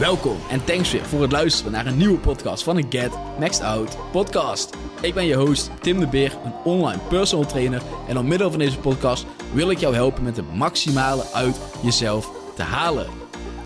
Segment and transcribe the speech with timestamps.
[0.00, 3.62] Welkom en thanks weer voor het luisteren naar een nieuwe podcast van de Get Maxed
[3.62, 4.76] Out podcast.
[5.00, 7.82] Ik ben je host Tim de Beer, een online personal trainer.
[8.08, 12.30] En door middel van deze podcast wil ik jou helpen met het maximale uit jezelf
[12.54, 13.06] te halen.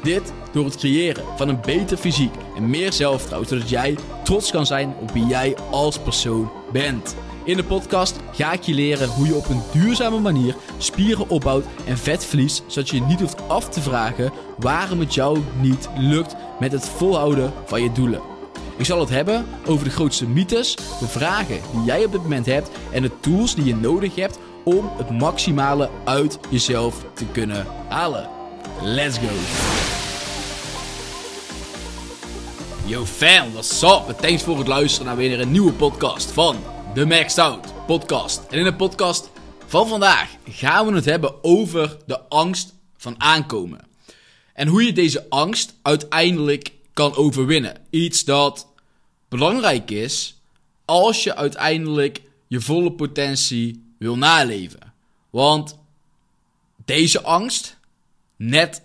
[0.03, 4.67] Dit door het creëren van een beter fysiek en meer zelfvertrouwen, zodat jij trots kan
[4.67, 7.17] zijn op wie jij als persoon bent.
[7.45, 11.65] In de podcast ga ik je leren hoe je op een duurzame manier spieren opbouwt
[11.87, 16.37] en vet verliest, zodat je niet hoeft af te vragen waarom het jou niet lukt
[16.61, 18.21] met het volhouden van je doelen.
[18.77, 22.47] Ik zal het hebben over de grootste mythes, de vragen die jij op dit moment
[22.47, 27.67] hebt en de tools die je nodig hebt om het maximale uit jezelf te kunnen
[27.89, 28.29] halen.
[28.83, 29.29] Let's go!
[32.85, 34.15] Yo fam, what's up?
[34.21, 36.57] Thanks voor het luisteren naar weer een nieuwe podcast van
[36.95, 38.47] de Maxed Out podcast.
[38.51, 39.31] En in de podcast
[39.67, 43.81] van vandaag gaan we het hebben over de angst van aankomen.
[44.53, 47.77] En hoe je deze angst uiteindelijk kan overwinnen.
[47.91, 48.69] Iets dat
[49.29, 50.41] belangrijk is
[50.85, 54.93] als je uiteindelijk je volle potentie wil naleven.
[55.31, 55.79] Want
[56.85, 57.77] deze angst,
[58.37, 58.83] net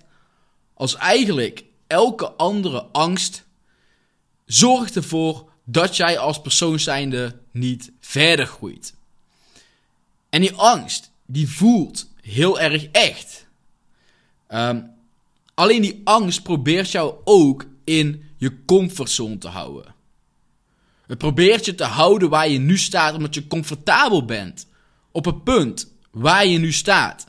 [0.74, 3.46] als eigenlijk elke andere angst,
[4.46, 8.94] zorgt ervoor dat jij als persoon zijnde niet verder groeit.
[10.30, 13.48] En die angst, die voelt heel erg echt.
[14.48, 14.92] Um,
[15.54, 19.96] alleen die angst probeert jou ook in je comfortzone te houden.
[21.08, 24.68] Het probeert je te houden waar je nu staat omdat je comfortabel bent.
[25.12, 27.28] Op het punt waar je nu staat.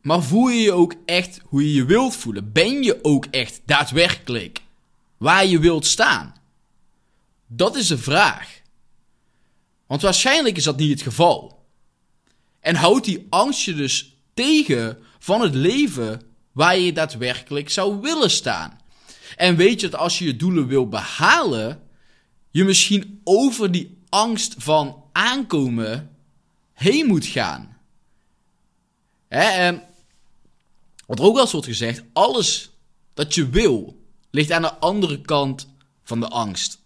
[0.00, 2.52] Maar voel je je ook echt hoe je je wilt voelen?
[2.52, 4.60] Ben je ook echt daadwerkelijk
[5.16, 6.34] waar je wilt staan?
[7.46, 8.60] Dat is de vraag.
[9.86, 11.66] Want waarschijnlijk is dat niet het geval.
[12.60, 16.22] En houdt die angst je dus tegen van het leven
[16.52, 18.80] waar je daadwerkelijk zou willen staan.
[19.36, 21.82] En weet je dat als je je doelen wil behalen,
[22.50, 26.16] je misschien over die angst van aankomen
[26.72, 27.76] heen moet gaan.
[29.28, 29.82] Hè, en
[31.06, 32.70] wat er ook wel eens wordt gezegd, alles
[33.14, 35.68] dat je wil ligt aan de andere kant
[36.02, 36.84] van de angst.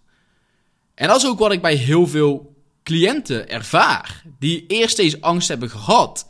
[1.00, 4.22] En dat is ook wat ik bij heel veel cliënten ervaar.
[4.38, 6.28] Die eerst deze angst hebben gehad.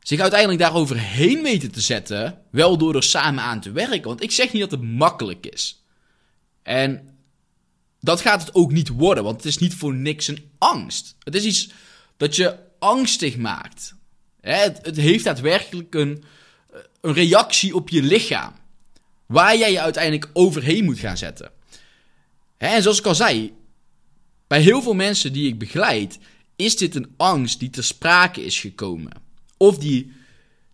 [0.00, 2.42] Zich uiteindelijk daaroverheen weten te zetten.
[2.50, 4.02] Wel door er samen aan te werken.
[4.08, 5.84] Want ik zeg niet dat het makkelijk is.
[6.62, 7.18] En
[8.00, 9.24] dat gaat het ook niet worden.
[9.24, 11.16] Want het is niet voor niks een angst.
[11.18, 11.70] Het is iets
[12.16, 13.94] dat je angstig maakt.
[14.40, 16.24] Het, heeft daadwerkelijk een,
[17.00, 18.52] een reactie op je lichaam.
[19.26, 21.50] Waar jij je uiteindelijk overheen moet gaan zetten.
[22.56, 23.58] En zoals ik al zei,
[24.50, 26.18] bij heel veel mensen die ik begeleid,
[26.56, 29.12] is dit een angst die ter sprake is gekomen.
[29.56, 30.12] Of die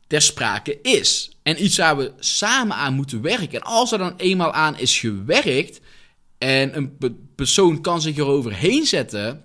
[0.07, 1.31] ter sprake is.
[1.43, 3.61] En iets waar we samen aan moeten werken.
[3.61, 5.81] En als er dan eenmaal aan is gewerkt
[6.39, 6.97] en een
[7.35, 9.45] persoon kan zich eroverheen zetten,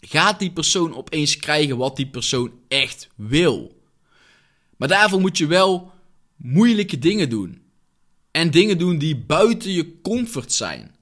[0.00, 3.82] gaat die persoon opeens krijgen wat die persoon echt wil.
[4.76, 5.92] Maar daarvoor moet je wel
[6.36, 7.62] moeilijke dingen doen.
[8.30, 10.96] En dingen doen die buiten je comfort zijn.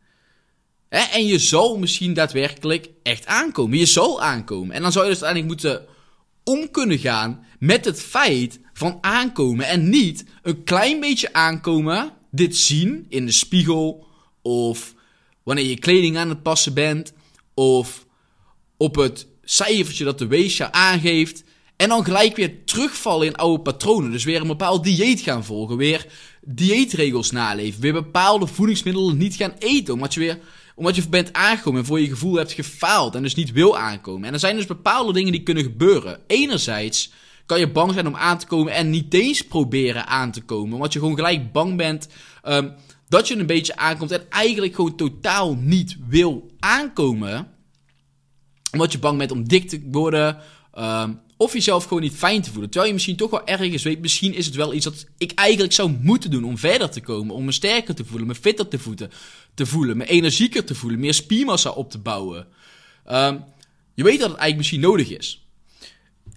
[0.89, 3.79] En je zal misschien daadwerkelijk echt aankomen.
[3.79, 4.75] Je zal aankomen.
[4.75, 5.87] En dan zou je dus uiteindelijk moeten
[6.45, 9.67] om kunnen gaan met het feit van aankomen.
[9.67, 14.07] En niet een klein beetje aankomen, dit zien in de spiegel.
[14.43, 14.95] Of
[15.43, 17.13] wanneer je kleding aan het passen bent.
[17.55, 18.07] Of
[18.77, 21.45] op het cijfertje dat de weesja aangeeft.
[21.77, 24.11] En dan gelijk weer terugvallen in oude patronen.
[24.11, 25.77] Dus weer een bepaald dieet gaan volgen.
[25.77, 26.07] Weer
[26.41, 27.81] dieetregels naleven.
[27.81, 29.95] Weer bepaalde voedingsmiddelen niet gaan eten.
[29.95, 30.39] Omdat je weer
[30.77, 34.27] omdat je bent aangekomen en voor je gevoel hebt gefaald en dus niet wil aankomen.
[34.27, 36.21] En er zijn dus bepaalde dingen die kunnen gebeuren.
[36.27, 37.13] Enerzijds
[37.47, 40.75] kan je bang zijn om aan te komen en niet eens proberen aan te komen.
[40.75, 42.09] Omdat je gewoon gelijk bang bent
[42.45, 42.75] um,
[43.09, 47.49] dat je een beetje aankomt en eigenlijk gewoon totaal niet wil aankomen.
[48.73, 50.39] Omdat je bang bent om dik te worden.
[50.79, 52.71] Um, of jezelf gewoon niet fijn te voelen.
[52.71, 55.73] Terwijl je misschien toch wel ergens weet, misschien is het wel iets dat ik eigenlijk
[55.73, 57.35] zou moeten doen om verder te komen.
[57.35, 59.11] Om me sterker te voelen, me fitter te voelen,
[59.55, 62.47] te voelen me energieker te voelen, meer spiermassa op te bouwen.
[63.11, 63.45] Um,
[63.95, 65.47] je weet dat het eigenlijk misschien nodig is.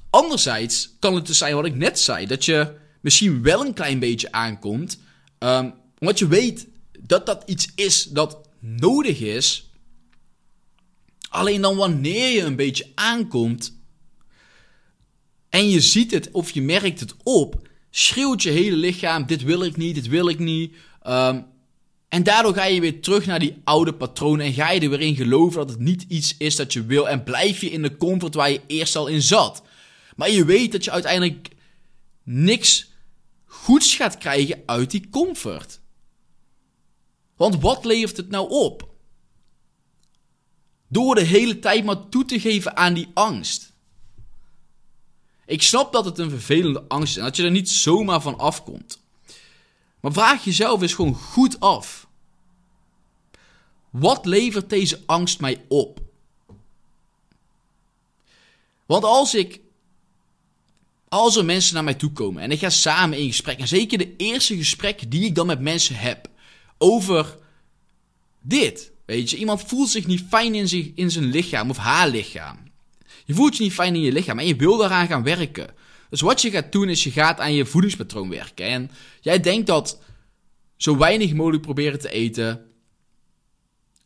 [0.10, 4.00] Anderzijds kan het dus zijn wat ik net zei, dat je misschien wel een klein
[4.00, 5.00] beetje aankomt,
[5.40, 6.68] um, omdat je weet
[7.00, 9.70] dat dat iets is dat nodig is.
[11.30, 13.79] Alleen dan wanneer je een beetje aankomt,
[15.50, 19.64] en je ziet het of je merkt het op, schreeuwt je hele lichaam: dit wil
[19.64, 20.74] ik niet, dit wil ik niet.
[21.08, 21.46] Um,
[22.10, 25.02] en daardoor ga je weer terug naar die oude patronen en ga je er weer
[25.02, 27.98] in geloven dat het niet iets is dat je wil en blijf je in de
[27.98, 29.64] comfort waar je eerst al in zat.
[30.16, 31.50] Maar je weet dat je uiteindelijk
[32.24, 32.92] niks
[33.46, 35.80] goeds gaat krijgen uit die comfort.
[37.36, 38.90] Want wat levert het nou op?
[40.88, 43.74] Door de hele tijd maar toe te geven aan die angst.
[45.50, 48.38] Ik snap dat het een vervelende angst is en dat je er niet zomaar van
[48.38, 49.00] afkomt.
[50.00, 52.08] Maar vraag jezelf eens gewoon goed af.
[53.90, 56.00] Wat levert deze angst mij op?
[58.86, 59.60] Want als ik.
[61.08, 63.98] Als er mensen naar mij toe komen en ik ga samen in gesprek, en zeker
[63.98, 66.30] de eerste gesprekken die ik dan met mensen heb
[66.78, 67.38] over
[68.42, 68.92] dit.
[69.06, 72.69] Weet je, iemand voelt zich niet fijn in, zich, in zijn lichaam of haar lichaam.
[73.30, 75.74] Je voelt je niet fijn in je lichaam en je wil daaraan gaan werken.
[76.10, 78.66] Dus wat je gaat doen is je gaat aan je voedingspatroon werken.
[78.66, 78.92] En
[79.22, 80.02] jij denkt dat
[80.76, 82.66] zo weinig mogelijk proberen te eten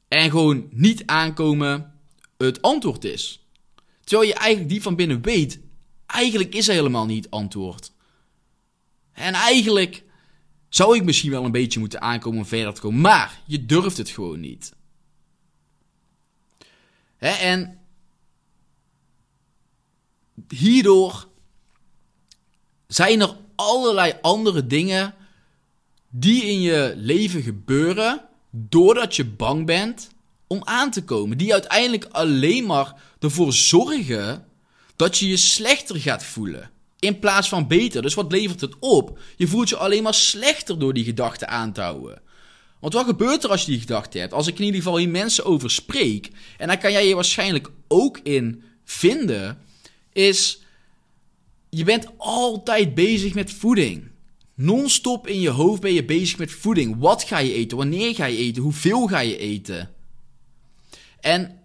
[0.08, 1.94] en gewoon niet aankomen
[2.38, 3.48] het antwoord is.
[4.04, 5.60] Terwijl je eigenlijk die van binnen weet,
[6.06, 7.92] eigenlijk is er helemaal niet antwoord.
[9.14, 10.04] En eigenlijk
[10.70, 13.98] zou ik misschien wel een beetje moeten aankomen om verder te komen, maar je durft
[13.98, 14.74] het gewoon niet.
[17.18, 17.83] en
[20.48, 21.28] hierdoor
[22.88, 25.14] zijn er allerlei andere dingen
[26.10, 28.22] die in je leven gebeuren
[28.52, 30.10] doordat je bang bent
[30.48, 31.38] om aan te komen.
[31.38, 34.46] Die uiteindelijk alleen maar ervoor zorgen
[34.96, 36.72] dat je je slechter gaat voelen.
[37.00, 38.02] In plaats van beter.
[38.02, 39.20] Dus wat levert het op?
[39.38, 42.22] Je voelt je alleen maar slechter door die gedachten aan te houden.
[42.80, 44.34] Want wat gebeurt er als je die gedachten hebt?
[44.34, 47.70] Als ik in ieder geval hier mensen over spreek, en daar kan jij je waarschijnlijk
[47.88, 49.58] ook in vinden,
[50.14, 50.62] is
[51.70, 54.12] je bent altijd bezig met voeding.
[54.56, 56.96] Non-stop in je hoofd ben je bezig met voeding.
[57.00, 57.78] Wat ga je eten?
[57.78, 58.62] Wanneer ga je eten?
[58.62, 59.92] Hoeveel ga je eten?
[61.20, 61.60] En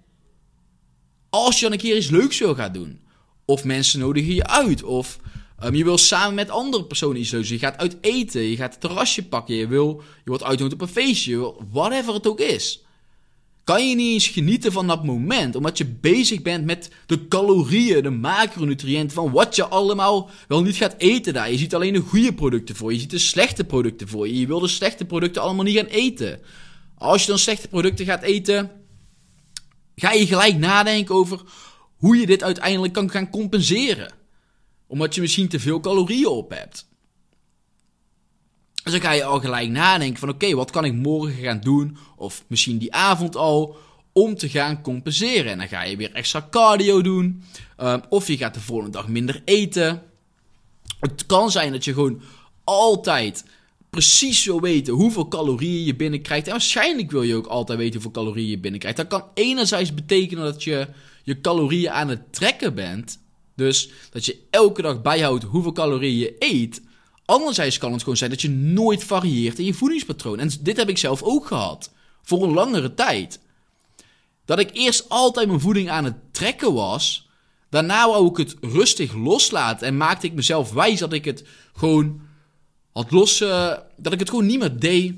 [1.31, 3.01] als je dan een keer iets leuks wil gaan doen,
[3.45, 5.19] of mensen nodigen je uit, of
[5.65, 8.57] um, je wil samen met andere personen iets leuks doen, je gaat uit eten, je
[8.57, 12.41] gaat het terrasje pakken, je, wil, je wordt uitgenodigd op een feestje, whatever het ook
[12.41, 12.83] is
[13.69, 18.03] kan je niet eens genieten van dat moment, omdat je bezig bent met de calorieën,
[18.03, 21.51] de macronutriënten, van wat je allemaal wel niet gaat eten daar.
[21.51, 24.39] Je ziet alleen de goede producten voor je, je ziet de slechte producten voor je.
[24.39, 26.41] Je wil de slechte producten allemaal niet gaan eten.
[26.95, 28.71] Als je dan slechte producten gaat eten,
[29.97, 31.41] ga je gelijk nadenken over
[31.97, 34.13] hoe je dit uiteindelijk kan gaan compenseren.
[34.87, 36.88] Omdat je misschien te veel calorieën op hebt.
[38.89, 41.97] Dus dan ga je al gelijk nadenken van oké, wat kan ik morgen gaan doen?
[42.17, 43.77] Of misschien die avond al,
[44.13, 45.53] om te gaan compenseren.
[45.53, 47.43] En dan ga je weer extra cardio doen.
[47.77, 50.03] Ehm, of je gaat de volgende dag minder eten.
[51.01, 52.21] Het kan zijn dat je gewoon
[52.65, 53.45] altijd
[53.91, 56.47] precies wil weten hoeveel calorieën je binnenkrijgt.
[56.47, 58.99] En waarschijnlijk wil je ook altijd weten hoeveel calorieën je binnenkrijgt.
[58.99, 60.89] Dat kan enerzijds betekenen dat je
[61.23, 63.19] je calorieën aan het trekken bent.
[63.55, 66.87] Dus dat je elke dag bijhoudt hoeveel calorieën je eet.
[67.29, 70.39] Anderzijds kan het gewoon zijn dat je nooit varieert in je voedingspatroon.
[70.39, 71.93] En dit heb ik zelf ook gehad.
[72.23, 73.41] Voor een langere tijd.
[74.45, 77.29] Dat ik eerst altijd mijn voeding aan het trekken was.
[77.71, 79.87] Daarna wou ik het rustig loslaten.
[79.87, 82.21] En maakte ik mezelf wijs dat ik het gewoon
[82.93, 83.41] had los.
[83.41, 85.15] Uh, dat ik het gewoon niet meer deed.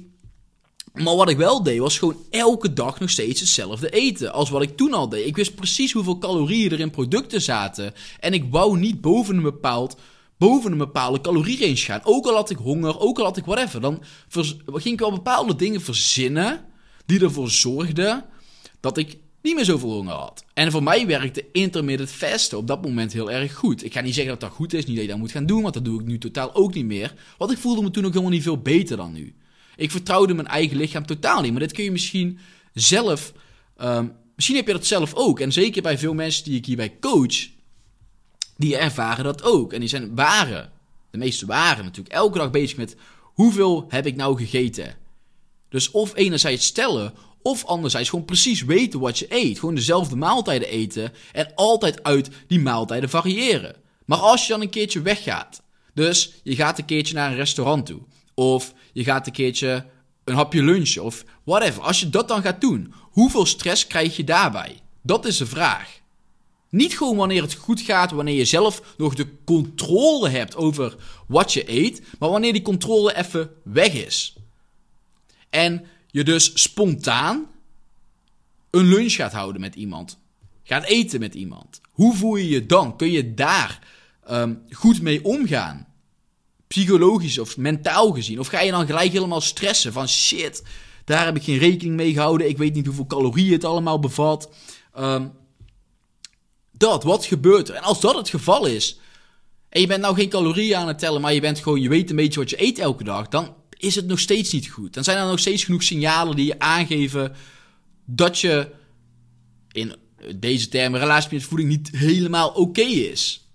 [0.92, 4.32] Maar wat ik wel deed, was gewoon elke dag nog steeds hetzelfde eten.
[4.32, 5.26] Als wat ik toen al deed.
[5.26, 7.94] Ik wist precies hoeveel calorieën er in producten zaten.
[8.20, 9.96] En ik wou niet boven een bepaald
[10.40, 12.00] boven een bepaalde calorierange gaan.
[12.02, 13.80] Ook al had ik honger, ook al had ik whatever.
[13.80, 14.02] Dan
[14.66, 16.64] ging ik wel bepaalde dingen verzinnen
[17.06, 18.24] die ervoor zorgden
[18.80, 20.44] dat ik niet meer zoveel honger had.
[20.54, 23.84] En voor mij werkte intermittent fasten op dat moment heel erg goed.
[23.84, 25.62] Ik ga niet zeggen dat dat goed is, niet dat je dat moet gaan doen,
[25.62, 27.14] want dat doe ik nu totaal ook niet meer.
[27.38, 29.34] Want ik voelde me toen ook helemaal niet veel beter dan nu.
[29.76, 31.50] Ik vertrouwde mijn eigen lichaam totaal niet.
[31.50, 32.38] Maar dit kun je misschien
[32.74, 33.32] zelf.
[33.76, 35.40] Ehm, misschien heb je dat zelf ook.
[35.40, 37.48] En zeker bij veel mensen die ik hierbij coach
[38.60, 39.72] die ervaren dat ook.
[39.72, 40.70] En die zijn waren,
[41.10, 44.94] de meeste waren natuurlijk, elke dag bezig met hoeveel heb ik nou gegeten.
[45.68, 49.58] Dus of enerzijds stellen, of anderzijds gewoon precies weten wat je eet.
[49.58, 53.76] Gewoon dezelfde maaltijden eten en altijd uit die maaltijden variëren.
[54.04, 55.62] Maar als je dan een keertje weggaat,
[55.94, 58.00] dus je gaat een keertje naar een restaurant toe,
[58.34, 59.86] of je gaat een keertje
[60.24, 61.82] een hapje lunchen, of whatever.
[61.82, 64.80] Als je dat dan gaat doen, hoeveel stress krijg je daarbij?
[65.02, 65.99] Dat is de vraag.
[66.70, 70.96] Niet gewoon wanneer het goed gaat, wanneer je zelf nog de controle hebt over
[71.26, 74.36] wat je eet, maar wanneer die controle even weg is.
[75.50, 77.46] En je dus spontaan
[78.70, 80.18] een lunch gaat houden met iemand.
[80.62, 81.80] Gaat eten met iemand.
[81.90, 82.96] Hoe voel je je dan?
[82.96, 83.86] Kun je daar
[84.30, 85.86] um, goed mee omgaan?
[86.66, 88.38] Psychologisch of mentaal gezien?
[88.38, 90.62] Of ga je dan gelijk helemaal stressen van shit,
[91.04, 92.48] daar heb ik geen rekening mee gehouden.
[92.48, 94.50] Ik weet niet hoeveel calorieën het allemaal bevat.
[94.98, 95.32] Um,
[96.80, 97.74] dat, wat gebeurt er?
[97.74, 98.98] En als dat het geval is,
[99.68, 102.10] En je bent nou geen calorieën aan het tellen, maar je bent gewoon, je weet
[102.10, 103.28] een beetje wat je eet elke dag.
[103.28, 104.94] Dan is het nog steeds niet goed.
[104.94, 107.34] Dan zijn er nog steeds genoeg signalen die je aangeven
[108.04, 108.70] dat je
[109.72, 109.94] in
[110.36, 113.48] deze termen relatie met voeding niet helemaal oké is.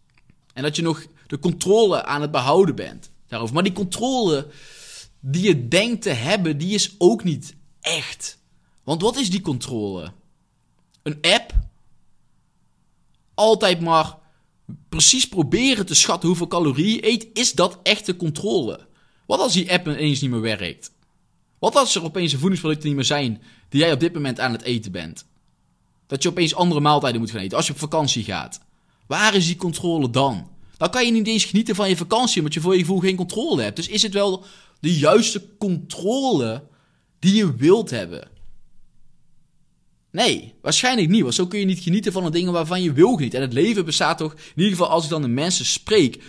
[0.53, 3.53] En dat je nog de controle aan het behouden bent daarover.
[3.53, 4.47] Maar die controle
[5.19, 8.37] die je denkt te hebben, die is ook niet echt.
[8.83, 10.11] Want wat is die controle?
[11.03, 11.53] Een app?
[13.35, 14.17] Altijd maar
[14.89, 18.87] precies proberen te schatten hoeveel calorieën je eet, is dat echte controle?
[19.25, 20.91] Wat als die app ineens niet meer werkt?
[21.59, 24.61] Wat als er opeens voedingsproducten niet meer zijn die jij op dit moment aan het
[24.61, 25.25] eten bent?
[26.07, 28.59] Dat je opeens andere maaltijden moet gaan eten als je op vakantie gaat.
[29.07, 30.49] Waar is die controle dan?
[30.77, 33.15] Dan kan je niet eens genieten van je vakantie, omdat je voor je gevoel geen
[33.15, 33.75] controle hebt.
[33.75, 34.43] Dus is het wel
[34.79, 36.63] de juiste controle
[37.19, 38.27] die je wilt hebben?
[40.15, 41.21] Nee, waarschijnlijk niet.
[41.21, 43.39] Want zo kun je niet genieten van de dingen waarvan je wil genieten.
[43.39, 46.23] En het leven bestaat toch, in ieder geval als ik dan de mensen spreek,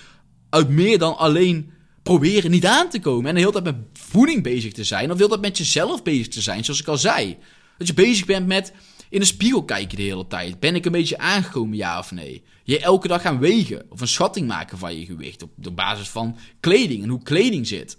[0.51, 1.71] uit meer dan alleen
[2.03, 3.27] proberen niet aan te komen.
[3.29, 5.11] En de hele tijd met voeding bezig te zijn.
[5.11, 7.37] Of hele tijd met jezelf bezig te zijn, zoals ik al zei.
[7.79, 8.73] Dat je bezig bent met
[9.09, 10.61] in de spiegel kijken de hele tijd.
[10.61, 12.43] Ben ik een beetje aangekomen, ja of nee?
[12.65, 16.09] Je elke dag gaan wegen of een schatting maken van je gewicht op de basis
[16.09, 17.99] van kleding en hoe kleding zit.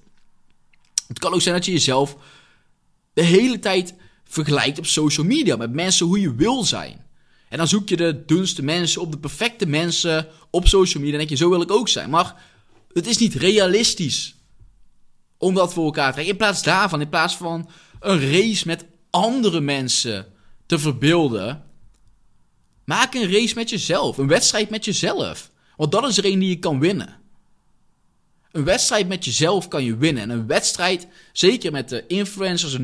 [1.08, 2.18] Het kan ook zijn dat je jezelf
[3.14, 3.96] de hele tijd
[4.28, 7.06] vergelijkt op social media met mensen hoe je wil zijn.
[7.50, 11.26] En dan zoek je de dunste mensen op, de perfecte mensen op social media en
[11.28, 12.10] denk je, zo wil ik ook zijn.
[12.10, 12.36] Maar
[12.94, 14.36] het is niet realistisch
[15.38, 16.34] om dat voor elkaar te krijgen.
[16.34, 17.70] In plaats daarvan, in plaats van
[18.00, 20.26] een race met andere mensen
[20.66, 21.64] te verbeelden,
[22.84, 24.18] maak een race met jezelf.
[24.18, 25.52] Een wedstrijd met jezelf.
[25.76, 27.20] Want dat is er een die je kan winnen.
[28.58, 30.24] Een wedstrijd met jezelf kan je winnen.
[30.24, 32.84] En een wedstrijd, zeker met de influencers, 0,0001%,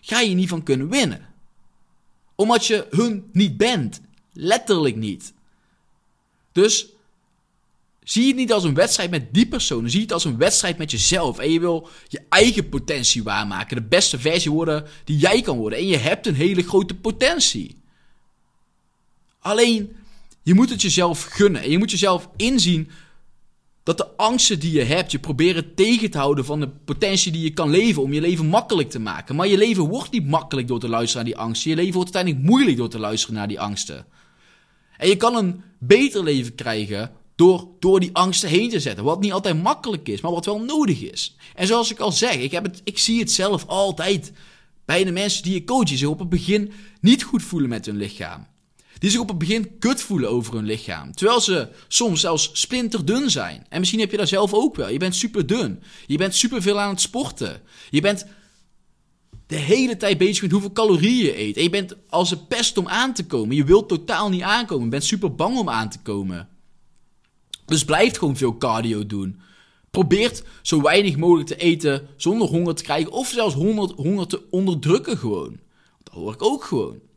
[0.00, 1.28] ga je niet van kunnen winnen.
[2.34, 4.00] Omdat je hun niet bent.
[4.32, 5.32] Letterlijk niet.
[6.52, 6.86] Dus
[8.02, 9.90] zie het niet als een wedstrijd met die personen.
[9.90, 11.38] Zie het als een wedstrijd met jezelf.
[11.38, 13.76] En je wil je eigen potentie waarmaken.
[13.76, 15.78] De beste versie worden die jij kan worden.
[15.78, 17.76] En je hebt een hele grote potentie.
[19.38, 19.96] Alleen,
[20.42, 21.62] je moet het jezelf gunnen.
[21.62, 22.90] En je moet jezelf inzien
[23.82, 27.42] dat de angsten die je hebt, je proberen tegen te houden van de potentie die
[27.42, 29.36] je kan leven om je leven makkelijk te maken.
[29.36, 31.70] Maar je leven wordt niet makkelijk door te luisteren naar die angsten.
[31.70, 34.06] Je leven wordt uiteindelijk moeilijk door te luisteren naar die angsten.
[34.96, 39.04] En je kan een beter leven krijgen door, door die angsten heen te zetten.
[39.04, 41.36] Wat niet altijd makkelijk is, maar wat wel nodig is.
[41.54, 44.32] En zoals ik al zeg, ik, heb het, ik zie het zelf altijd
[44.84, 47.86] bij de mensen die je coach, die zich op het begin niet goed voelen met
[47.86, 48.46] hun lichaam.
[49.02, 51.12] Die zich op het begin kut voelen over hun lichaam.
[51.12, 53.66] Terwijl ze soms zelfs splinterdun zijn.
[53.68, 54.88] En misschien heb je dat zelf ook wel.
[54.88, 55.82] Je bent super dun.
[56.06, 57.62] Je bent super veel aan het sporten.
[57.90, 58.26] Je bent
[59.46, 61.56] de hele tijd bezig met hoeveel calorieën je eet.
[61.56, 63.56] En je bent als een pest om aan te komen.
[63.56, 64.84] Je wilt totaal niet aankomen.
[64.84, 66.48] Je bent super bang om aan te komen.
[67.66, 69.40] Dus blijf gewoon veel cardio doen.
[69.90, 73.12] Probeert zo weinig mogelijk te eten zonder honger te krijgen.
[73.12, 75.60] Of zelfs honger, honger te onderdrukken gewoon.
[76.02, 77.10] Dat hoor ik ook gewoon.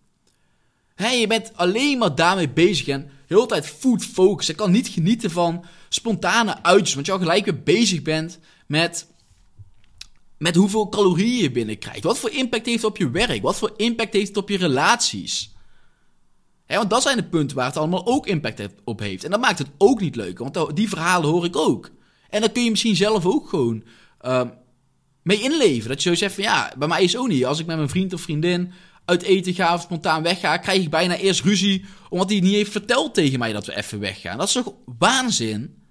[0.96, 4.48] Je bent alleen maar daarmee bezig en de hele tijd food focus.
[4.48, 9.08] Je kan niet genieten van spontane uitjes, want je al gelijk weer bezig bent met,
[10.38, 12.04] met hoeveel calorieën je binnenkrijgt.
[12.04, 13.42] Wat voor impact heeft het op je werk?
[13.42, 15.54] Wat voor impact heeft het op je relaties?
[16.68, 19.24] want dat zijn de punten waar het allemaal ook impact op heeft.
[19.24, 21.92] En dat maakt het ook niet leuk, want die verhalen hoor ik ook.
[22.30, 23.84] En dan kun je misschien zelf ook gewoon
[24.22, 24.42] uh,
[25.22, 25.90] mee inleven.
[25.90, 27.46] Dat je zo zegt van ja, bij mij is het ook niet.
[27.46, 28.72] Als ik met mijn vriend of vriendin
[29.06, 31.86] uit eten ga of spontaan wegga, krijg ik bijna eerst ruzie.
[32.10, 34.38] Omdat hij niet heeft verteld tegen mij dat we even weggaan.
[34.38, 35.84] Dat is toch waanzin?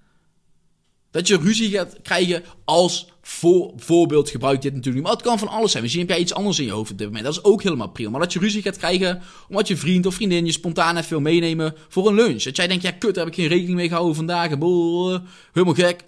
[1.11, 5.05] Dat je ruzie gaat krijgen als voor, voorbeeld gebruik dit natuurlijk niet.
[5.05, 5.83] Maar het kan van alles zijn.
[5.83, 7.25] Misschien heb jij iets anders in je hoofd op dit moment.
[7.25, 8.11] Dat is ook helemaal prima.
[8.11, 11.21] Maar dat je ruzie gaat krijgen omdat je vriend of vriendin je spontaan even wil
[11.21, 12.43] meenemen voor een lunch.
[12.43, 14.59] Dat jij denkt, ja kut, daar heb ik geen rekening mee gehouden vandaag.
[14.59, 15.19] Boel,
[15.53, 16.05] helemaal gek.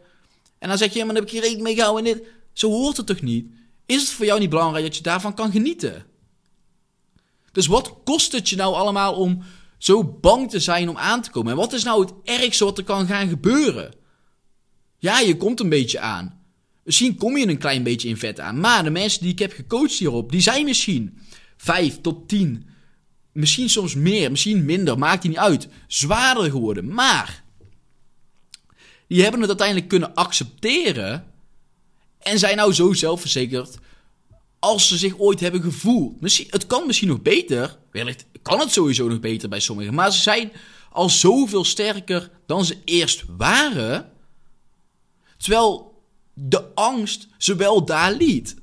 [0.59, 2.07] En dan zeg je, ja, maar daar heb ik geen rekening mee gehouden.
[2.07, 2.29] En dit.
[2.53, 3.47] Zo hoort het toch niet?
[3.87, 6.05] Is het voor jou niet belangrijk dat je daarvan kan genieten?
[7.57, 9.43] Dus wat kost het je nou allemaal om
[9.79, 11.51] zo bang te zijn om aan te komen?
[11.51, 13.95] En wat is nou het ergste wat er kan gaan gebeuren?
[14.99, 16.41] Ja, je komt een beetje aan.
[16.85, 18.61] Misschien kom je een klein beetje in vet aan.
[18.61, 21.19] Maar de mensen die ik heb gecoacht hierop, die zijn misschien
[21.57, 22.69] 5 tot 10.
[23.33, 25.69] Misschien soms meer, misschien minder, maakt niet uit.
[25.87, 26.95] Zwaarder geworden.
[26.95, 27.45] Maar
[29.09, 31.27] die hebben het uiteindelijk kunnen accepteren.
[32.19, 33.79] En zijn nou zo zelfverzekerd
[34.67, 36.21] als ze zich ooit hebben gevoeld.
[36.21, 37.79] Misschien, het kan misschien nog beter.
[37.91, 39.95] Wellicht kan het sowieso nog beter bij sommigen.
[39.95, 40.53] Maar ze zijn
[40.93, 44.13] al zoveel sterker dan ze eerst waren.
[45.37, 46.03] Terwijl
[46.35, 48.57] de angst ze wel daar liet.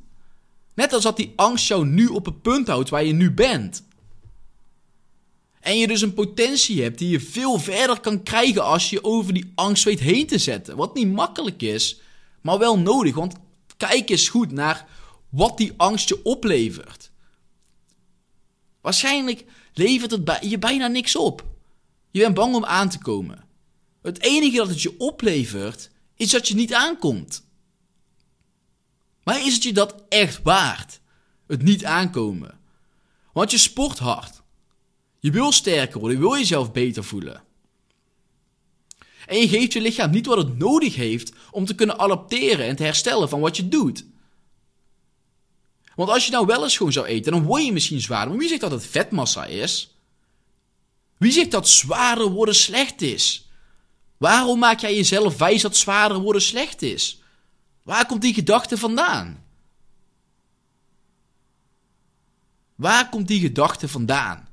[0.73, 3.83] Net als dat die angst jou nu op het punt houdt waar je nu bent.
[5.59, 9.33] En je dus een potentie hebt die je veel verder kan krijgen als je over
[9.33, 10.75] die angst weet heen te zetten.
[10.75, 11.99] Wat niet makkelijk is,
[12.41, 13.15] maar wel nodig.
[13.15, 13.35] Want
[13.77, 14.87] kijk eens goed naar
[15.33, 17.11] wat die angst je oplevert.
[18.81, 21.45] Waarschijnlijk levert het je bijna niks op.
[22.11, 23.45] Je bent bang om aan te komen.
[24.01, 27.43] Het enige dat het je oplevert, is dat je niet aankomt.
[29.23, 30.99] Maar is het je dat echt waard?
[31.47, 32.59] Het niet aankomen.
[33.33, 34.41] Want je sport hard.
[35.19, 37.43] Je wil sterker worden, je wil jezelf beter voelen.
[39.25, 42.75] En je geeft je lichaam niet wat het nodig heeft om te kunnen adapteren en
[42.75, 44.05] te herstellen van wat je doet.
[45.95, 48.29] Want als je nou wel eens gewoon zou eten, dan word je misschien zwaarder.
[48.29, 49.95] Maar wie zegt dat het vetmassa is?
[51.17, 53.49] Wie zegt dat zwaarder worden slecht is?
[54.17, 57.21] Waarom maak jij jezelf wijs dat zwaarder worden slecht is?
[57.83, 59.45] Waar komt die gedachte vandaan?
[62.75, 64.47] Waar komt die gedachte vandaan?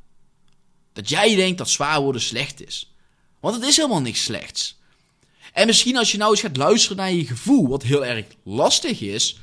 [0.93, 2.95] Dat jij denkt dat zwaar worden slecht is.
[3.41, 4.79] Want het is helemaal niks slechts.
[5.53, 9.01] En misschien als je nou eens gaat luisteren naar je gevoel, wat heel erg lastig
[9.01, 9.41] is.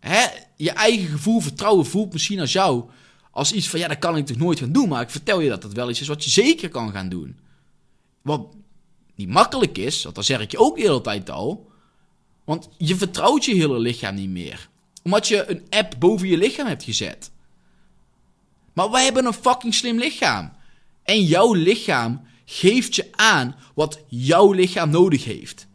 [0.00, 0.26] Hè,
[0.56, 2.90] je eigen gevoel, vertrouwen voelt misschien als jou
[3.30, 4.88] als iets van ja, dat kan ik toch nooit gaan doen.
[4.88, 7.38] Maar ik vertel je dat dat wel iets is wat je zeker kan gaan doen.
[8.22, 8.54] Wat
[9.14, 11.70] niet makkelijk is, want dat zeg ik je ook de hele tijd al.
[12.44, 14.68] Want je vertrouwt je hele lichaam niet meer.
[15.02, 17.30] Omdat je een app boven je lichaam hebt gezet.
[18.72, 20.52] Maar wij hebben een fucking slim lichaam.
[21.02, 25.68] En jouw lichaam geeft je aan wat jouw lichaam nodig heeft.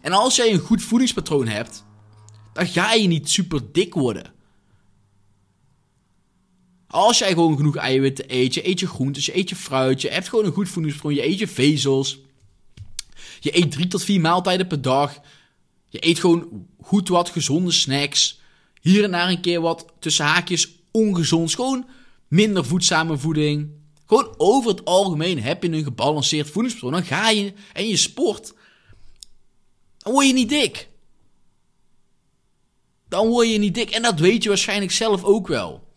[0.00, 1.85] En als jij een goed voedingspatroon hebt,
[2.56, 4.34] dan ga je niet super dik worden.
[6.86, 10.08] Als jij gewoon genoeg eiwitten eet, je eet je groentes, je eet je fruit, je
[10.08, 12.18] hebt gewoon een goed voedingspatroon, je eet je vezels.
[13.40, 15.20] Je eet drie tot vier maaltijden per dag.
[15.88, 18.40] Je eet gewoon goed wat gezonde snacks.
[18.80, 21.54] Hier en daar een keer wat tussen haakjes ongezond.
[21.54, 21.86] Gewoon
[22.28, 23.70] minder voedzame voeding.
[24.06, 26.92] Gewoon over het algemeen heb je een gebalanceerd voedingspatroon.
[26.92, 28.54] Dan ga je en je sport.
[29.98, 30.88] Dan word je niet dik.
[33.08, 33.90] Dan word je niet dik.
[33.90, 35.88] En dat weet je waarschijnlijk zelf ook wel.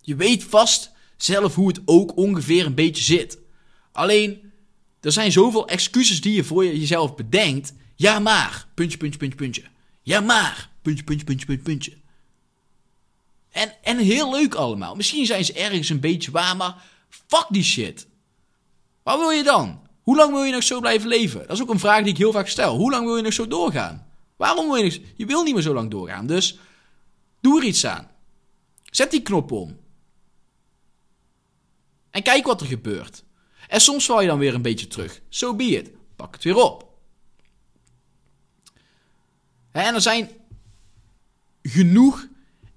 [0.00, 3.38] Je weet vast zelf hoe het ook ongeveer een beetje zit.
[3.92, 4.52] Alleen,
[5.00, 7.72] er zijn zoveel excuses die je voor jezelf bedenkt.
[7.96, 9.62] Ja maar, puntje, puntje, puntje, puntje.
[10.02, 11.92] Ja maar, puntje, puntje, puntje, puntje.
[13.50, 14.94] En, en heel leuk allemaal.
[14.94, 18.06] Misschien zijn ze ergens een beetje waar, maar fuck die shit.
[19.02, 19.80] Wat wil je dan?
[20.02, 21.40] Hoe lang wil je nog zo blijven leven?
[21.40, 22.76] Dat is ook een vraag die ik heel vaak stel.
[22.76, 24.09] Hoe lang wil je nog zo doorgaan?
[24.40, 25.02] Waarom wil je.
[25.16, 26.58] Je wil niet meer zo lang doorgaan, dus
[27.40, 28.10] doe er iets aan.
[28.84, 29.78] Zet die knop om.
[32.10, 33.24] En kijk wat er gebeurt.
[33.68, 35.12] En soms val je dan weer een beetje terug.
[35.28, 35.90] So zo be it.
[36.16, 36.98] Pak het weer op.
[39.70, 40.30] En er zijn
[41.62, 42.28] genoeg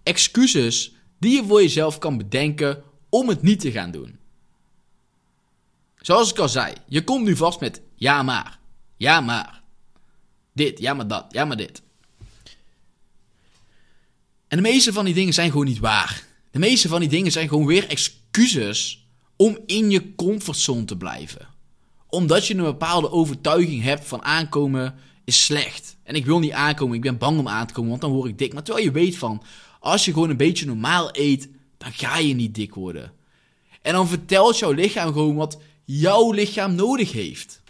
[0.03, 4.19] excuses die je voor jezelf kan bedenken om het niet te gaan doen.
[5.95, 8.59] Zoals ik al zei, je komt nu vast met ja maar,
[8.97, 9.62] ja maar,
[10.53, 11.81] dit, ja maar dat, ja maar dit.
[14.47, 16.25] En de meeste van die dingen zijn gewoon niet waar.
[16.51, 21.47] De meeste van die dingen zijn gewoon weer excuses om in je comfortzone te blijven.
[22.09, 25.97] Omdat je een bepaalde overtuiging hebt van aankomen is slecht.
[26.03, 28.29] En ik wil niet aankomen, ik ben bang om aan te komen, want dan word
[28.29, 28.53] ik dik.
[28.53, 29.43] Maar terwijl je weet van,
[29.79, 33.11] als je gewoon een beetje normaal eet, dan ga je niet dik worden.
[33.81, 37.61] En dan vertelt jouw lichaam gewoon wat jouw lichaam nodig heeft.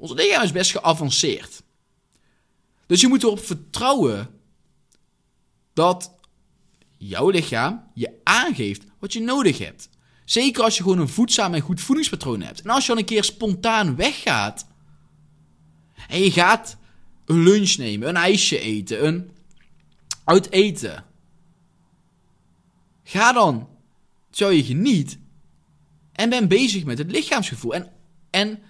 [0.00, 1.62] Ons lichaam is best geavanceerd.
[2.86, 4.40] Dus je moet erop vertrouwen
[5.72, 6.14] dat
[6.96, 9.88] jouw lichaam je aangeeft wat je nodig hebt.
[10.24, 12.62] Zeker als je gewoon een voedzaam en goed voedingspatroon hebt.
[12.62, 14.66] En als je dan een keer spontaan weggaat
[16.08, 16.76] en je gaat
[17.24, 19.30] een lunch nemen, een ijsje eten, een
[20.24, 21.04] uit eten.
[23.04, 23.68] Ga dan,
[24.30, 25.18] terwijl je geniet,
[26.12, 27.74] en ben bezig met het lichaamsgevoel.
[27.74, 27.92] En,
[28.30, 28.62] en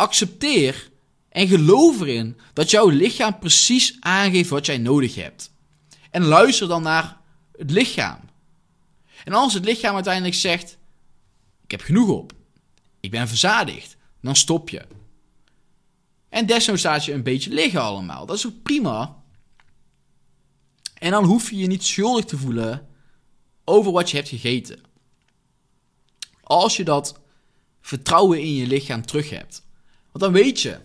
[0.00, 0.90] accepteer
[1.28, 5.52] en geloof erin dat jouw lichaam precies aangeeft wat jij nodig hebt.
[6.10, 7.20] En luister dan naar
[7.56, 8.20] het lichaam.
[9.24, 10.78] En als het lichaam uiteindelijk zegt:
[11.64, 12.32] Ik heb genoeg op,
[13.00, 14.86] ik ben verzadigd, dan stop je.
[16.28, 18.26] En desnoods staat je een beetje liggen allemaal.
[18.26, 19.22] Dat is ook prima.
[20.94, 22.88] En dan hoef je je niet schuldig te voelen
[23.64, 24.80] over wat je hebt gegeten.
[26.42, 27.20] Als je dat
[27.80, 29.68] vertrouwen in je lichaam terug hebt.
[30.12, 30.78] Want dan weet je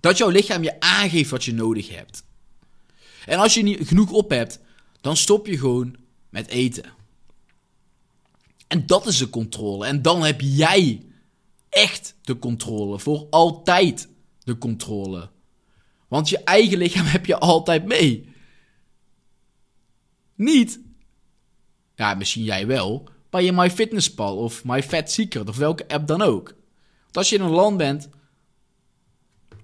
[0.00, 2.24] dat jouw lichaam je aangeeft wat je nodig hebt.
[3.26, 4.60] En als je niet genoeg op hebt,
[5.00, 5.96] dan stop je gewoon
[6.28, 6.84] met eten.
[8.66, 9.86] En dat is de controle.
[9.86, 11.06] En dan heb jij
[11.68, 12.98] echt de controle.
[12.98, 14.08] Voor altijd
[14.42, 15.30] de controle.
[16.08, 18.32] Want je eigen lichaam heb je altijd mee.
[20.34, 20.80] niet,
[21.94, 26.54] ja, misschien jij wel, bij je MyFitnessPal of MyFatSecret of welke app dan ook.
[27.16, 28.08] Als je in een land bent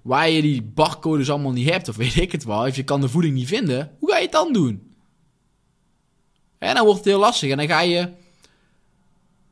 [0.01, 3.01] waar je die barcodes allemaal niet hebt, of weet ik het wel, of je kan
[3.01, 4.95] de voeding niet vinden, hoe ga je het dan doen?
[6.57, 8.13] En dan wordt het heel lastig en dan ga je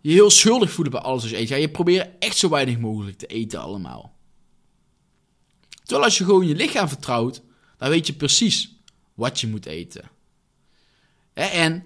[0.01, 1.47] je heel schuldig voelen bij alles als je eet.
[1.47, 4.17] Ja, je probeert echt zo weinig mogelijk te eten allemaal.
[5.83, 7.41] Terwijl als je gewoon je lichaam vertrouwt,
[7.77, 8.75] dan weet je precies
[9.13, 10.09] wat je moet eten.
[11.33, 11.83] En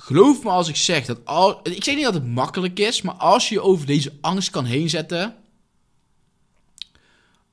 [0.00, 3.14] geloof me als ik zeg dat al, ik zeg niet dat het makkelijk is, maar
[3.14, 5.36] als je over deze angst kan heen zetten,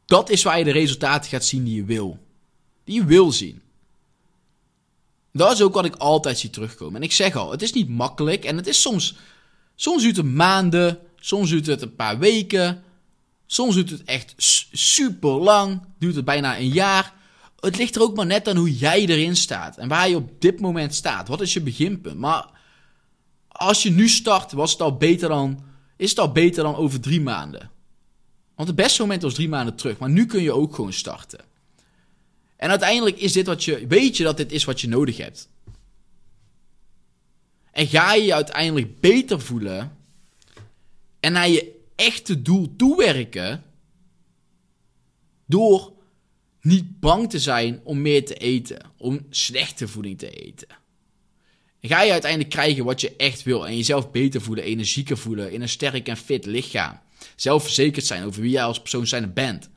[0.05, 2.19] dat is waar je de resultaten gaat zien die je wil.
[2.83, 3.61] Die je wil zien.
[5.31, 6.95] Dat is ook wat ik altijd zie terugkomen.
[6.95, 9.15] En ik zeg al, het is niet makkelijk en het is soms,
[9.75, 12.83] soms duurt het maanden, soms duurt het een paar weken,
[13.45, 14.33] soms duurt het echt
[14.71, 17.13] super lang, duurt het bijna een jaar.
[17.59, 20.41] Het ligt er ook maar net aan hoe jij erin staat en waar je op
[20.41, 21.27] dit moment staat.
[21.27, 22.17] Wat is je beginpunt?
[22.17, 22.49] Maar
[23.47, 25.63] als je nu start, was het al beter dan,
[25.95, 27.71] is het al beter dan over drie maanden.
[28.55, 31.39] Want het beste moment was drie maanden terug, maar nu kun je ook gewoon starten.
[32.55, 35.49] En uiteindelijk is dit wat je, weet je dat dit is wat je nodig hebt.
[37.71, 39.97] En ga je je uiteindelijk beter voelen
[41.19, 43.63] en naar je echte doel toewerken
[45.45, 45.96] door
[46.67, 50.67] niet bang te zijn om meer te eten, om slechte voeding te eten.
[51.79, 55.51] En ga je uiteindelijk krijgen wat je echt wil en jezelf beter voelen, energieker voelen,
[55.51, 56.99] in een sterk en fit lichaam.
[57.35, 59.69] Zelfverzekerd zijn over wie jij als persoon zijn bent.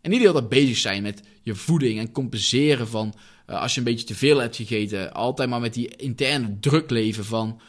[0.00, 3.14] En niet heel bezig zijn met je voeding en compenseren van
[3.46, 5.12] uh, als je een beetje te veel hebt gegeten.
[5.12, 7.60] Altijd maar met die interne druk leven van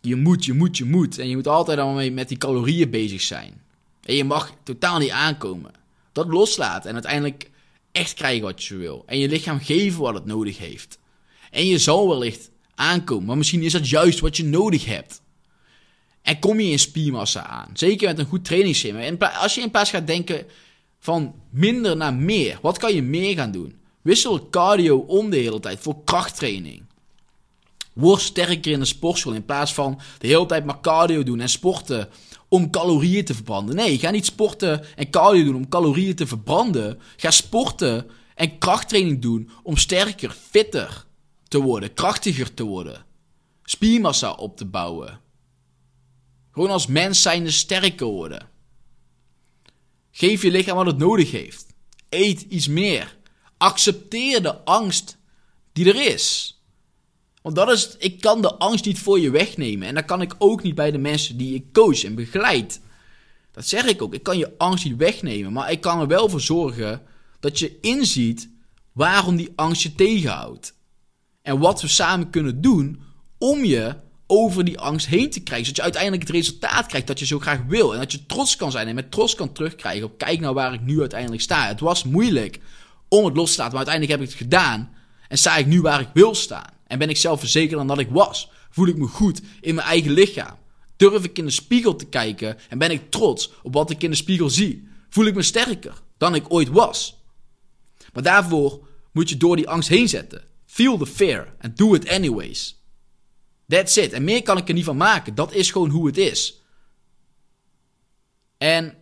[0.00, 1.18] je moet, je moet, je moet.
[1.18, 3.62] En je moet altijd allemaal met die calorieën bezig zijn.
[4.02, 5.77] En je mag totaal niet aankomen.
[6.18, 7.50] Dat loslaten en uiteindelijk
[7.92, 9.02] echt krijgen wat je wil.
[9.06, 10.98] En je lichaam geven wat het nodig heeft.
[11.50, 15.22] En je zal wellicht aankomen, maar misschien is dat juist wat je nodig hebt.
[16.22, 17.70] En kom je in spiermassa aan.
[17.74, 19.00] Zeker met een goed trainingsschema.
[19.00, 20.46] En als je in plaats gaat denken
[20.98, 22.58] van minder naar meer.
[22.62, 23.78] Wat kan je meer gaan doen?
[24.02, 26.82] Wissel cardio om de hele tijd voor krachttraining.
[27.92, 31.48] Word sterker in de sportschool in plaats van de hele tijd maar cardio doen en
[31.48, 32.08] sporten
[32.48, 33.76] om calorieën te verbranden.
[33.76, 37.00] Nee, ga niet sporten en cardio doen om calorieën te verbranden.
[37.16, 41.04] Ga sporten en krachttraining doen om sterker, fitter
[41.48, 43.04] te worden, krachtiger te worden.
[43.62, 45.20] Spiermassa op te bouwen.
[46.50, 48.48] Gewoon als mens zijnde sterker worden.
[50.10, 51.66] Geef je lichaam wat het nodig heeft.
[52.08, 53.16] Eet iets meer.
[53.56, 55.18] Accepteer de angst
[55.72, 56.57] die er is.
[57.48, 59.88] Want dat is, ik kan de angst niet voor je wegnemen.
[59.88, 62.80] En dat kan ik ook niet bij de mensen die ik coach en begeleid.
[63.52, 64.14] Dat zeg ik ook.
[64.14, 65.52] Ik kan je angst niet wegnemen.
[65.52, 67.02] Maar ik kan er wel voor zorgen
[67.40, 68.50] dat je inziet
[68.92, 70.74] waarom die angst je tegenhoudt.
[71.42, 73.00] En wat we samen kunnen doen
[73.38, 73.94] om je
[74.26, 75.66] over die angst heen te krijgen.
[75.66, 77.92] Zodat je uiteindelijk het resultaat krijgt dat je zo graag wil.
[77.92, 80.72] En dat je trots kan zijn en met trots kan terugkrijgen op kijk nou waar
[80.72, 81.66] ik nu uiteindelijk sta.
[81.66, 82.60] Het was moeilijk
[83.08, 84.96] om het los te laten, maar uiteindelijk heb ik het gedaan.
[85.28, 86.76] En sta ik nu waar ik wil staan.
[86.88, 88.50] En ben ik zelfverzekerd dan dat ik was.
[88.70, 90.56] Voel ik me goed in mijn eigen lichaam.
[90.96, 94.10] Durf ik in de spiegel te kijken en ben ik trots op wat ik in
[94.10, 94.88] de spiegel zie.
[95.08, 97.22] Voel ik me sterker dan ik ooit was.
[98.12, 100.44] Maar daarvoor moet je door die angst heen zetten.
[100.66, 102.82] Feel the fear and do it anyways.
[103.66, 104.12] That's it.
[104.12, 105.34] En meer kan ik er niet van maken.
[105.34, 106.62] Dat is gewoon hoe het is.
[108.58, 108.96] En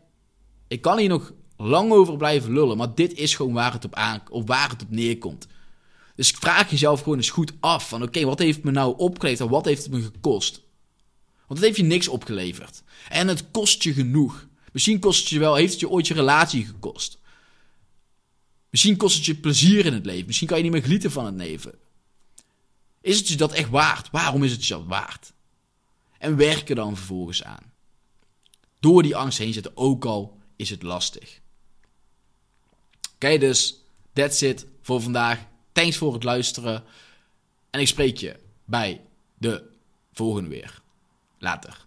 [0.69, 3.99] ik kan hier nog lang over blijven lullen, maar dit is gewoon waar het op,
[4.31, 5.47] of waar het op neerkomt.
[6.17, 9.49] Dus vraag jezelf gewoon eens goed af van oké, wat heeft me nou opgeleverd en
[9.49, 10.61] wat heeft het me gekost?
[11.47, 12.83] Want het heeft je niks opgeleverd.
[13.09, 14.47] En het kost je genoeg.
[14.73, 17.19] Misschien kost het je wel, heeft het je ooit je relatie gekost.
[18.71, 20.27] Misschien kost het je plezier in het leven.
[20.27, 21.75] Misschien kan je niet meer genieten van het leven.
[23.01, 24.11] Is het je dat echt waard?
[24.11, 25.33] Waarom is het je dat waard?
[26.19, 27.73] En werk er dan vervolgens aan.
[28.81, 31.41] Door die angst heen zetten, ook al is het lastig.
[33.15, 33.81] Oké, dus
[34.13, 35.47] that's it voor vandaag.
[35.77, 36.85] Thanks voor het luisteren.
[37.71, 39.01] En ik spreek je bij
[39.39, 39.63] de
[40.13, 40.81] volgende weer.
[41.39, 41.87] Later.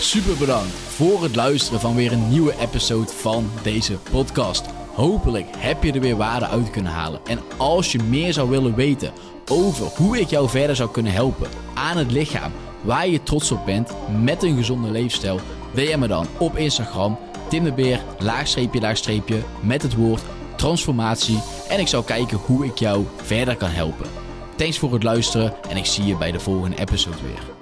[0.00, 4.66] Super bedankt voor het luisteren van weer een nieuwe episode van deze podcast.
[4.94, 7.20] Hopelijk heb je er weer waarde uit kunnen halen.
[7.26, 9.12] En als je meer zou willen weten
[9.48, 13.64] over hoe ik jou verder zou kunnen helpen aan het lichaam waar je trots op
[13.64, 13.92] bent
[14.22, 15.40] met een gezonde leefstijl,
[15.74, 20.22] DM me dan op Instagram Tim de Beer, laagstreepje, laagstreepje, met het woord
[20.56, 21.42] transformatie.
[21.68, 24.06] En ik zal kijken hoe ik jou verder kan helpen.
[24.56, 27.55] Thanks voor het luisteren en ik zie je bij de volgende episode weer.